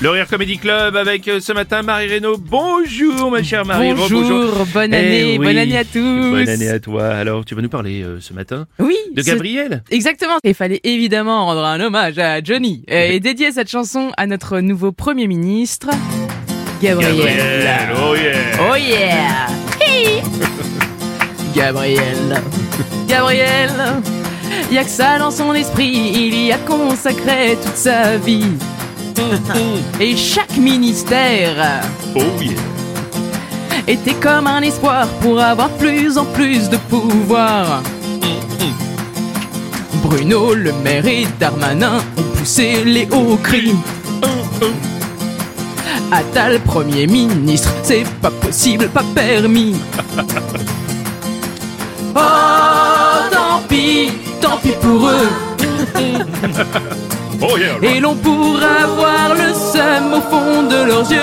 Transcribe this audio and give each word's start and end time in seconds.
Le 0.00 0.10
Rire 0.10 0.26
Comedy 0.28 0.58
Club 0.58 0.96
avec 0.96 1.26
euh, 1.28 1.40
ce 1.40 1.52
matin 1.52 1.82
Marie 1.82 2.08
Reynaud. 2.08 2.36
Bonjour 2.36 3.30
ma 3.30 3.42
chère 3.42 3.64
Marie. 3.64 3.94
Bonjour, 3.94 4.66
bonne 4.74 4.92
Eh 4.92 4.96
année, 4.96 5.38
oui, 5.38 5.46
bonne 5.46 5.56
année 5.56 5.78
à 5.78 5.84
tous. 5.84 6.30
Bonne 6.30 6.48
année 6.48 6.68
à 6.68 6.78
toi. 6.80 7.06
Alors 7.08 7.44
tu 7.44 7.54
vas 7.54 7.62
nous 7.62 7.68
parler 7.70 8.02
euh, 8.02 8.18
ce 8.20 8.34
matin 8.34 8.66
Oui, 8.80 8.96
de 9.14 9.22
ce- 9.22 9.26
Gabriel 9.26 9.82
Exactement. 9.90 10.34
Il 10.42 10.52
fallait 10.54 10.80
évidemment 10.84 11.46
rendre 11.46 11.64
un 11.64 11.80
hommage 11.80 12.18
à 12.18 12.42
Johnny 12.42 12.84
euh, 12.90 13.12
et 13.12 13.20
dédier 13.20 13.52
cette 13.52 13.70
chanson 13.70 14.10
à 14.18 14.26
notre 14.26 14.60
nouveau 14.60 14.92
Premier 14.92 15.26
ministre, 15.26 15.88
Gabriel. 16.82 17.16
oh 17.96 18.14
yeah 18.14 18.36
Oh 18.60 18.74
yeah 18.76 19.46
Hi. 19.80 20.20
Gabriel. 21.56 22.42
Gabriel. 23.08 23.70
Y 24.72 24.76
a 24.78 24.84
que 24.84 24.90
ça 24.90 25.18
dans 25.18 25.30
son 25.30 25.54
esprit, 25.54 25.86
il 26.14 26.46
y 26.46 26.52
a 26.52 26.58
consacré 26.58 27.56
toute 27.62 27.76
sa 27.76 28.16
vie. 28.18 28.44
Et 30.00 30.16
chaque 30.16 30.56
ministère 30.56 31.82
Oh 32.16 32.20
yeah 32.40 32.54
était 33.86 34.14
comme 34.14 34.46
un 34.46 34.62
espoir 34.62 35.06
pour 35.20 35.40
avoir 35.40 35.68
plus 35.70 36.16
en 36.16 36.24
plus 36.24 36.68
de 36.68 36.76
pouvoir. 36.76 37.82
Bruno 40.02 40.54
Le 40.54 40.72
Maire 40.72 41.06
et 41.06 41.26
Darmanin 41.38 41.98
ont 42.16 42.36
poussé 42.36 42.84
les 42.84 43.08
hauts 43.10 43.38
cris. 43.42 43.74
Attal 46.10 46.60
Premier 46.60 47.06
ministre, 47.06 47.70
c'est 47.82 48.04
pas 48.20 48.30
possible, 48.30 48.88
pas 48.88 49.04
permis. 49.14 49.76
Oh, 52.16 53.28
tant 53.32 53.60
pis, 53.68 54.08
tant 54.40 54.56
pis 54.58 54.70
pour 54.80 55.08
eux. 55.08 55.53
Oh 57.42 57.56
yeah 57.58 57.76
Et 57.82 58.00
l'on 58.00 58.14
pourra 58.14 58.86
voir 58.96 59.34
le 59.34 59.52
seum 59.52 60.14
au 60.14 60.20
fond 60.20 60.62
de 60.62 60.86
leurs 60.86 61.10
yeux. 61.10 61.18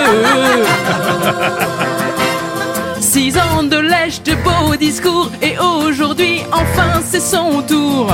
Six 3.00 3.36
ans 3.36 3.62
de 3.64 3.76
lèche 3.76 4.22
de 4.22 4.34
beaux 4.36 4.76
discours 4.76 5.30
et 5.42 5.58
aujourd'hui 5.58 6.42
enfin 6.52 7.00
c'est 7.04 7.20
son 7.20 7.62
tour. 7.62 8.08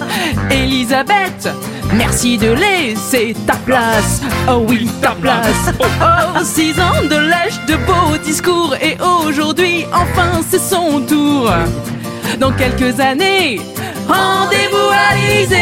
Elisabeth, 0.50 1.48
merci 1.92 2.38
de 2.38 2.52
laisser 2.52 3.34
ta 3.46 3.56
place. 3.56 4.22
Oh 4.48 4.64
oui, 4.68 4.88
ta 5.02 5.10
place. 5.12 5.72
Oh, 6.02 6.38
six 6.44 6.78
ans 6.80 7.02
de 7.02 7.16
lèche 7.16 7.58
de 7.66 7.74
beaux 7.84 8.16
discours 8.24 8.74
et 8.80 8.96
aujourd'hui 9.00 9.84
enfin 9.92 10.40
c'est 10.48 10.60
son 10.60 11.00
tour. 11.00 11.50
Dans 12.38 12.52
quelques 12.52 13.00
années, 13.00 13.60
rendez-vous 14.12 14.90
à 14.92 15.14
l'Élysée. 15.16 15.56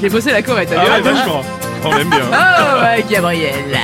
J'ai 0.00 0.08
bossé 0.08 0.30
la 0.30 0.42
chorette, 0.42 0.68
t'as 0.70 0.80
Ah 0.80 0.84
vu 0.84 0.90
ouais 0.90 1.12
vachement 1.12 1.42
On 1.84 1.96
aime 1.96 2.08
bien 2.08 2.20
Oh, 2.32 2.82
ouais, 2.82 3.04
Gabriel. 3.10 3.78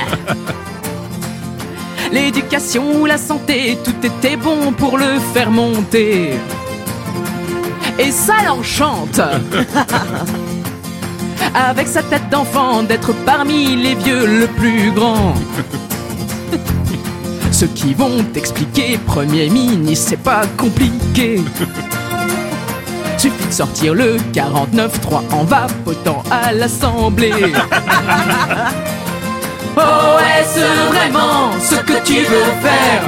L'éducation, 2.11 3.05
la 3.05 3.17
santé, 3.17 3.77
tout 3.83 3.95
était 4.05 4.37
bon 4.37 4.71
pour 4.71 4.97
le 4.97 5.19
faire 5.33 5.51
monter. 5.51 6.33
Et 7.99 8.11
ça 8.11 8.35
l'enchante. 8.45 9.19
Avec 11.53 11.87
sa 11.87 12.03
tête 12.03 12.29
d'enfant, 12.29 12.83
d'être 12.83 13.13
parmi 13.25 13.75
les 13.75 13.95
vieux 13.95 14.25
le 14.25 14.47
plus 14.47 14.91
grand. 14.91 15.33
Ceux 17.55 17.67
qui 17.67 17.93
vont 17.93 18.21
t'expliquer, 18.33 18.97
Premier 18.97 19.49
ministre, 19.49 20.07
c'est 20.09 20.21
pas 20.21 20.41
compliqué. 20.57 21.41
Suffit 23.17 23.47
de 23.47 23.53
sortir 23.53 23.93
le 23.93 24.17
49-3 24.33 25.31
en 25.31 25.45
vapotant 25.45 26.21
à 26.29 26.51
l'Assemblée. 26.51 27.31
Oh, 29.77 30.17
est-ce 30.39 30.87
vraiment 30.87 31.51
ce 31.59 31.75
que 31.75 32.01
tu 32.05 32.21
veux 32.21 32.51
faire 32.61 33.03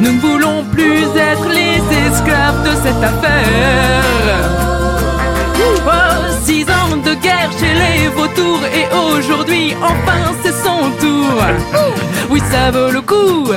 Nous 0.00 0.12
ne 0.12 0.20
voulons 0.20 0.64
plus 0.70 1.02
être 1.16 1.48
les 1.48 1.80
esclaves 2.06 2.62
de 2.62 2.70
cette 2.76 3.02
affaire. 3.02 4.04
Oh, 5.84 5.90
six 6.44 6.62
ans 6.62 6.96
de 7.04 7.14
guerre 7.14 7.50
chez 7.58 7.74
les 7.74 8.06
vautours 8.06 8.62
et 8.72 8.86
aujourd'hui, 8.94 9.74
enfin, 9.82 10.32
c'est 10.44 10.52
son 10.52 10.90
tour. 11.00 11.79
Oui, 12.30 12.40
ça 12.50 12.70
vaut 12.70 12.90
le 12.90 13.00
coup 13.00 13.48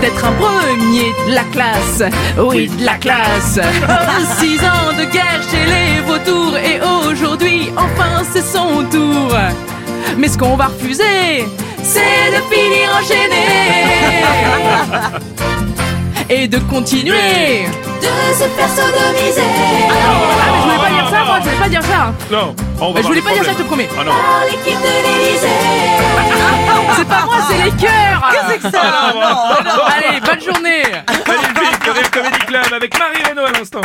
d'être 0.00 0.24
un 0.24 0.32
premier 0.32 1.12
de 1.28 1.34
la 1.34 1.44
classe. 1.44 2.02
Oui, 2.38 2.68
de 2.68 2.84
la 2.84 2.94
classe. 2.94 3.58
Oh, 3.88 4.24
six 4.38 4.58
ans 4.60 4.92
de 4.98 5.04
guerre 5.10 5.40
chez 5.50 5.64
les 5.64 6.00
vautours 6.02 6.56
et 6.58 6.80
aujourd'hui, 7.08 7.70
enfin, 7.76 8.22
c'est 8.32 8.44
son 8.44 8.84
tour. 8.90 9.32
Mais 10.18 10.28
ce 10.28 10.36
qu'on 10.36 10.56
va 10.56 10.66
refuser, 10.66 11.46
c'est 11.82 12.30
de 12.30 12.54
finir 12.54 12.90
enchaîné 13.00 13.46
et 16.42 16.48
de 16.48 16.58
continuer. 16.58 17.64
de 18.00 18.34
se 18.34 18.44
faire 18.44 18.68
sodomiser 18.68 19.42
Ah, 19.90 19.94
mais 20.52 20.58
je 20.58 20.62
voulais 20.64 20.78
pas 20.78 20.90
dire 20.90 21.08
ça, 21.10 21.24
moi, 21.24 21.36
je 21.38 21.44
voulais 21.44 21.56
pas 21.62 21.68
dire 21.68 21.82
ça. 21.82 22.12
Non 22.30 22.54
on 22.80 22.88
va 22.88 22.94
Mais 22.94 23.02
je 23.02 23.06
voulais 23.06 23.22
pas 23.22 23.32
dire 23.32 23.44
ça, 23.44 23.52
je 23.52 23.58
te 23.58 23.62
promets. 23.62 23.88
Ah 23.98 24.04
non 24.04 24.10
par 24.10 24.44
l'équipe 24.44 24.78
de 24.80 25.24
l'Élysée. 25.24 25.48
Ah, 28.64 29.12
non, 29.14 29.64
non. 29.64 29.82
Allez, 29.86 30.20
bonne 30.20 30.40
journée. 30.40 30.82
Magnifique 31.26 31.86
Le 31.86 31.92
Rire 31.92 32.10
Comedy 32.10 32.38
Club 32.40 32.72
avec 32.72 32.98
Marie 32.98 33.22
Reynaud 33.24 33.46
à 33.46 33.50
l'instant 33.52 33.80